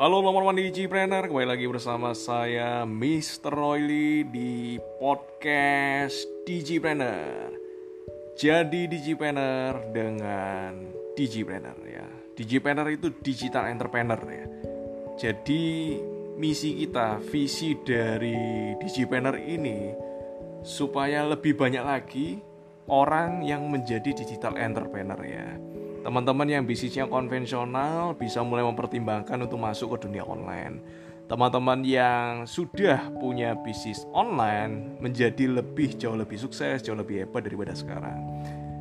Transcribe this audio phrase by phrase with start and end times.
[0.00, 3.52] Halo teman-teman Digipreneur, kembali lagi bersama saya Mr.
[3.52, 7.52] Royli di podcast Digipreneur
[8.32, 12.08] Jadi Digipreneur dengan Digipreneur ya.
[12.32, 14.46] Digipreneur itu digital entrepreneur ya.
[15.20, 16.00] Jadi
[16.40, 19.92] misi kita, visi dari Digipreneur ini
[20.64, 22.40] Supaya lebih banyak lagi
[22.88, 29.94] orang yang menjadi digital entrepreneur ya Teman-teman yang bisnisnya konvensional bisa mulai mempertimbangkan untuk masuk
[29.94, 30.82] ke dunia online.
[31.30, 37.70] Teman-teman yang sudah punya bisnis online menjadi lebih jauh lebih sukses, jauh lebih hebat daripada
[37.70, 38.18] sekarang.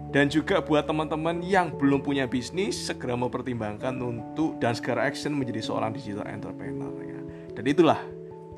[0.10, 5.62] Dan juga buat teman-teman yang belum punya bisnis segera mempertimbangkan untuk dan segera action menjadi
[5.62, 7.22] seorang digital entrepreneur ya.
[7.54, 8.02] Dan itulah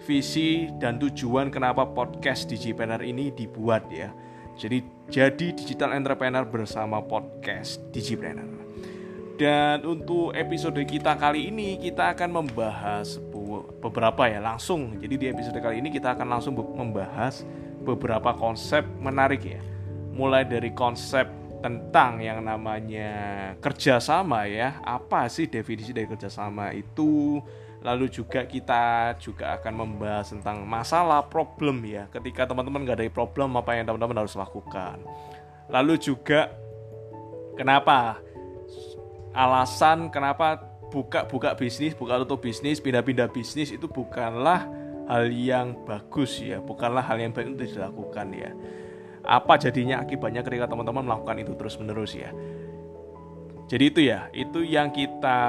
[0.07, 4.09] visi dan tujuan kenapa podcast Digipreneur ini dibuat ya.
[4.53, 8.63] Jadi jadi digital entrepreneur bersama podcast Digipreneur.
[9.33, 13.17] Dan untuk episode kita kali ini kita akan membahas
[13.81, 15.01] beberapa ya langsung.
[15.01, 17.41] Jadi di episode kali ini kita akan langsung membahas
[17.81, 19.61] beberapa konsep menarik ya.
[20.13, 21.25] Mulai dari konsep
[21.65, 23.11] tentang yang namanya
[23.57, 24.77] kerjasama ya.
[24.85, 27.41] Apa sih definisi dari kerjasama itu?
[27.83, 32.07] Lalu juga kita juga akan membahas tentang masalah problem ya.
[32.07, 35.03] Ketika teman-teman nggak ada problem apa yang teman-teman harus lakukan.
[35.67, 36.47] Lalu juga
[37.59, 38.23] kenapa
[39.35, 44.63] alasan kenapa buka-buka bisnis, buka tutup bisnis, pindah-pindah bisnis itu bukanlah
[45.09, 48.51] hal yang bagus ya, bukanlah hal yang baik untuk dilakukan ya.
[49.27, 52.31] Apa jadinya akibatnya ketika teman-teman melakukan itu terus-menerus ya.
[53.63, 55.39] Jadi itu ya, itu yang kita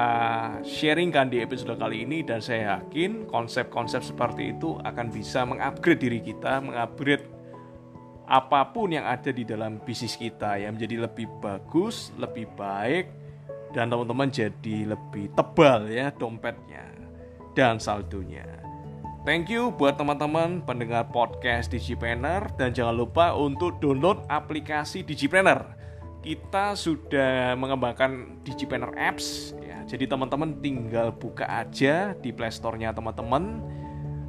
[0.63, 6.19] sharingkan di episode kali ini dan saya yakin konsep-konsep seperti itu akan bisa mengupgrade diri
[6.23, 7.27] kita, mengupgrade
[8.25, 13.11] apa pun yang ada di dalam bisnis kita ya menjadi lebih bagus, lebih baik
[13.75, 16.89] dan teman-teman jadi lebih tebal ya dompetnya
[17.53, 18.47] dan saldonya.
[19.25, 25.65] Thank you buat teman-teman pendengar podcast Digipreneur dan jangan lupa untuk download aplikasi Digipreneur
[26.25, 29.85] kita sudah mengembangkan Digipreneur Apps ya.
[29.85, 33.61] Jadi teman-teman tinggal buka aja di Play Store-nya teman-teman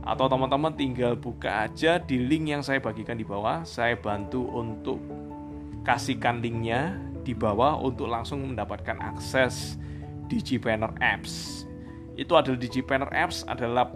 [0.04, 3.64] atau teman-teman tinggal buka aja di link yang saya bagikan di bawah.
[3.64, 5.00] Saya bantu untuk
[5.88, 9.80] kasihkan linknya di bawah untuk langsung mendapatkan akses
[10.28, 11.64] Digipreneur Apps.
[12.20, 13.88] Itu adalah Digipreneur Apps adalah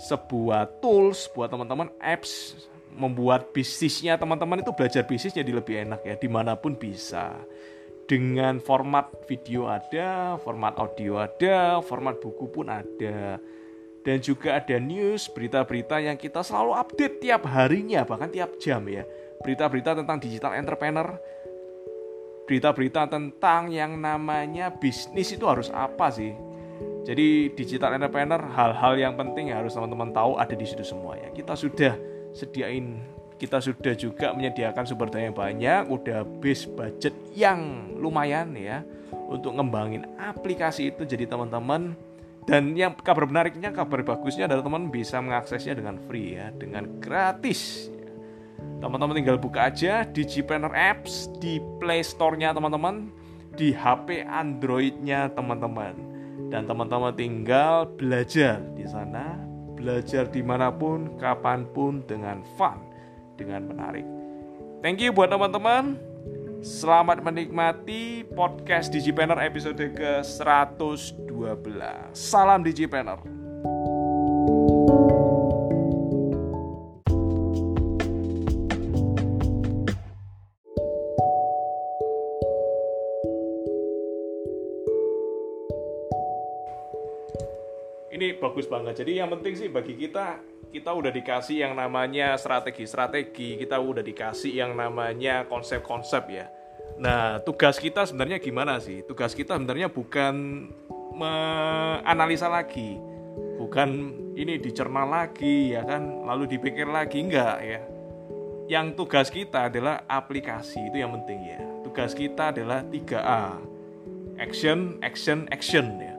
[0.00, 2.56] sebuah tools buat teman-teman apps
[2.94, 7.38] membuat bisnisnya teman-teman itu belajar bisnis jadi lebih enak ya di mana pun bisa.
[8.10, 13.38] Dengan format video ada, format audio ada, format buku pun ada.
[14.00, 19.06] Dan juga ada news berita-berita yang kita selalu update tiap harinya bahkan tiap jam ya.
[19.44, 21.14] Berita-berita tentang digital entrepreneur
[22.50, 26.34] berita-berita tentang yang namanya bisnis itu harus apa sih?
[27.06, 31.30] Jadi digital entrepreneur hal-hal yang penting harus teman-teman tahu ada di situ semua ya.
[31.30, 31.94] Kita sudah
[32.32, 33.00] sediain
[33.40, 38.84] kita sudah juga menyediakan sumber daya yang banyak, udah base budget yang lumayan ya
[39.32, 41.96] untuk ngembangin aplikasi itu jadi teman-teman
[42.48, 47.92] dan yang kabar menariknya, kabar bagusnya adalah teman bisa mengaksesnya dengan free ya, dengan gratis.
[48.80, 53.12] Teman-teman tinggal buka aja di Gpreneur Apps di Play Store-nya teman-teman,
[53.60, 55.94] di HP Android-nya teman-teman.
[56.48, 59.49] Dan teman-teman tinggal belajar di sana
[59.80, 62.76] belajar di mana pun, kapan pun dengan fun,
[63.40, 64.04] dengan menarik.
[64.84, 65.96] Thank you buat teman-teman.
[66.60, 71.64] Selamat menikmati podcast Digipener episode ke-112.
[72.12, 73.39] Salam Digipener.
[88.10, 89.02] Ini bagus banget.
[89.02, 94.54] Jadi yang penting sih bagi kita kita udah dikasih yang namanya strategi-strategi, kita udah dikasih
[94.54, 96.46] yang namanya konsep-konsep ya.
[96.98, 99.02] Nah, tugas kita sebenarnya gimana sih?
[99.02, 100.66] Tugas kita sebenarnya bukan
[101.14, 102.98] menganalisa lagi,
[103.58, 107.80] bukan ini dicerna lagi ya kan, lalu dipikir lagi enggak ya.
[108.70, 111.58] Yang tugas kita adalah aplikasi itu yang penting ya.
[111.82, 113.58] Tugas kita adalah 3A.
[114.38, 116.09] Action, action, action ya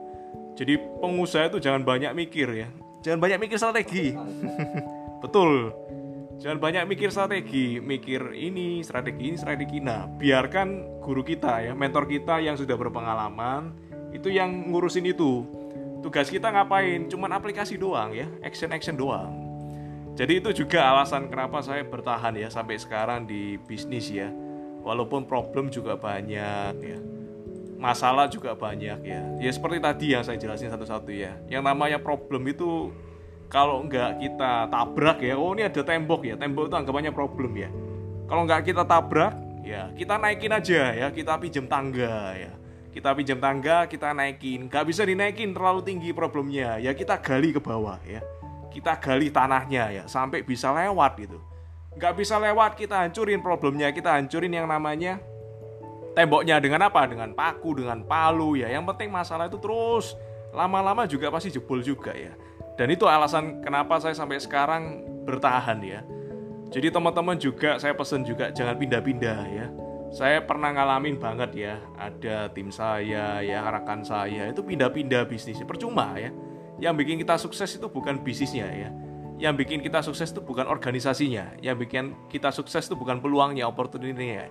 [0.52, 2.68] jadi pengusaha itu jangan banyak mikir ya.
[3.02, 4.12] Jangan banyak mikir strategi.
[5.24, 5.72] Betul.
[6.42, 9.78] Jangan banyak mikir strategi, mikir ini, strategi ini, strategi.
[9.78, 13.70] Nah, biarkan guru kita ya, mentor kita yang sudah berpengalaman
[14.10, 15.46] itu yang ngurusin itu.
[16.02, 17.06] Tugas kita ngapain?
[17.06, 19.30] Cuman aplikasi doang ya, action-action doang.
[20.18, 24.28] Jadi itu juga alasan kenapa saya bertahan ya sampai sekarang di bisnis ya.
[24.82, 27.11] Walaupun problem juga banyak ya
[27.82, 29.20] masalah juga banyak ya.
[29.42, 31.34] Ya seperti tadi yang saya jelasin satu-satu ya.
[31.50, 32.94] Yang namanya problem itu
[33.50, 37.68] kalau nggak kita tabrak ya oh ini ada tembok ya tembok itu anggapannya problem ya.
[38.30, 39.34] Kalau nggak kita tabrak
[39.66, 42.52] ya kita naikin aja ya kita pinjam tangga ya.
[42.94, 44.70] Kita pinjam tangga kita naikin.
[44.70, 46.78] Nggak bisa dinaikin terlalu tinggi problemnya.
[46.78, 48.22] Ya kita gali ke bawah ya.
[48.70, 51.42] Kita gali tanahnya ya sampai bisa lewat gitu.
[51.98, 53.90] Nggak bisa lewat kita hancurin problemnya.
[53.90, 55.20] Kita hancurin yang namanya
[56.12, 60.16] temboknya dengan apa dengan paku dengan palu ya yang penting masalah itu terus
[60.52, 62.36] lama-lama juga pasti jebol juga ya
[62.76, 66.00] dan itu alasan kenapa saya sampai sekarang bertahan ya.
[66.72, 69.66] Jadi teman-teman juga saya pesen juga jangan pindah-pindah ya.
[70.12, 76.16] Saya pernah ngalamin banget ya, ada tim saya ya, rekan saya itu pindah-pindah bisnisnya percuma
[76.16, 76.32] ya.
[76.80, 78.90] Yang bikin kita sukses itu bukan bisnisnya ya.
[79.40, 81.60] Yang bikin kita sukses itu bukan organisasinya.
[81.60, 84.48] Yang bikin kita sukses itu bukan peluangnya, opportunity-nya.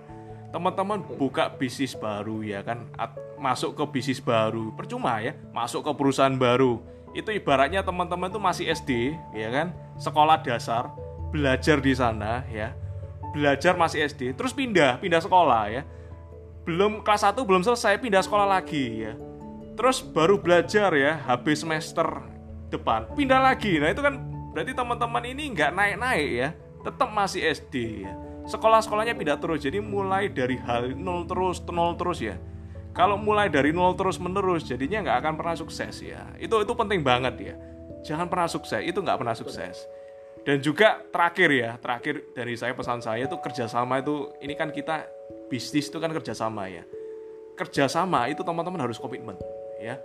[0.52, 2.84] Teman-teman buka bisnis baru ya kan,
[3.40, 6.76] masuk ke bisnis baru, percuma ya, masuk ke perusahaan baru.
[7.16, 9.72] Itu ibaratnya teman-teman itu masih SD ya kan?
[9.96, 10.92] Sekolah dasar
[11.32, 12.76] belajar di sana ya.
[13.32, 15.82] Belajar masih SD terus pindah pindah sekolah ya.
[16.68, 19.12] Belum kelas 1 belum selesai pindah sekolah lagi ya.
[19.72, 22.04] Terus baru belajar ya habis semester
[22.68, 23.80] depan pindah lagi.
[23.80, 24.20] Nah itu kan
[24.52, 26.48] berarti teman-teman ini nggak naik-naik ya.
[26.84, 29.62] Tetap masih SD ya sekolah-sekolahnya pindah terus.
[29.62, 32.36] Jadi mulai dari hal nol terus nol terus ya.
[32.92, 36.28] Kalau mulai dari nol terus menerus jadinya nggak akan pernah sukses ya.
[36.36, 37.54] Itu itu penting banget ya.
[38.02, 39.86] Jangan pernah sukses itu nggak pernah sukses.
[40.42, 45.06] Dan juga terakhir ya terakhir dari saya pesan saya itu kerjasama itu ini kan kita
[45.46, 46.82] bisnis itu kan kerjasama ya.
[47.54, 49.38] Kerjasama itu teman-teman harus komitmen
[49.78, 49.96] ya.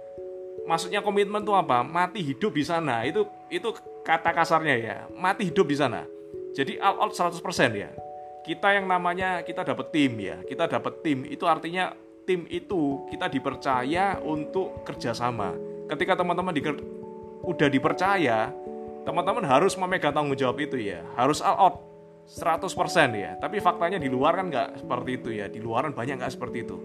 [0.68, 1.81] Maksudnya komitmen itu apa?
[1.81, 3.01] Mati hidup di sana.
[3.04, 3.74] Itu itu
[4.06, 4.98] kata kasarnya ya.
[5.16, 6.06] Mati hidup di sana.
[6.54, 7.42] Jadi all out 100%
[7.75, 7.90] ya
[8.47, 11.91] kita yang namanya kita dapat tim ya kita dapat tim itu artinya
[12.27, 15.55] tim itu kita dipercaya untuk kerjasama.
[15.88, 16.59] Ketika teman-teman di,
[17.47, 18.51] udah dipercaya,
[19.07, 21.75] teman-teman harus memegang tanggung jawab itu ya, harus all out
[22.27, 22.67] 100%
[23.15, 23.39] ya.
[23.39, 26.77] Tapi faktanya di luar kan nggak seperti itu ya, di luaran banyak nggak seperti itu.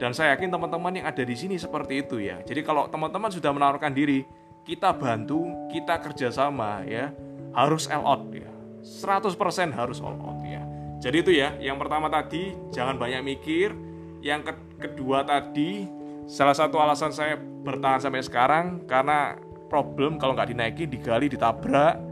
[0.00, 2.40] Dan saya yakin teman-teman yang ada di sini seperti itu ya.
[2.40, 4.24] Jadi kalau teman-teman sudah menawarkan diri,
[4.64, 7.12] kita bantu, kita kerjasama ya,
[7.52, 8.48] harus all out ya.
[8.80, 9.36] 100%
[9.76, 10.65] harus all out ya.
[11.00, 13.76] Jadi itu ya, yang pertama tadi jangan banyak mikir,
[14.24, 15.86] yang ke kedua tadi
[16.26, 19.38] salah satu alasan saya bertahan sampai sekarang karena
[19.68, 22.02] problem kalau nggak dinaiki digali ditabrak.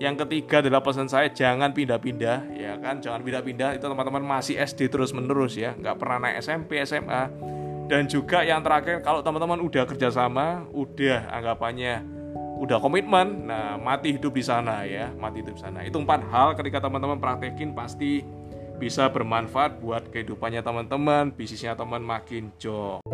[0.00, 3.04] Yang ketiga adalah pesan saya jangan pindah-pindah ya kan?
[3.04, 5.76] Jangan pindah-pindah itu teman-teman masih SD terus menerus ya.
[5.76, 7.28] Nggak pernah naik SMP SMA
[7.90, 12.19] dan juga yang terakhir kalau teman-teman udah kerjasama udah anggapannya
[12.60, 16.52] udah komitmen nah mati hidup di sana ya mati hidup di sana itu empat hal
[16.52, 18.20] ketika teman-teman praktekin pasti
[18.80, 23.04] bisa bermanfaat buat kehidupannya teman-teman, bisnisnya teman makin jauh.